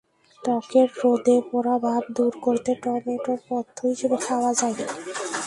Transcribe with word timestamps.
ত্বকের 0.43 0.87
রোদে 0.99 1.35
পোড়া 1.49 1.75
ভাব 1.77 2.03
দূর 2.15 2.33
করতে 2.41 2.71
টমেটো 2.83 3.33
পথ্য 3.47 3.77
হিসেবে 3.87 4.17
খাওয়া 4.17 4.51
যায়। 4.53 4.75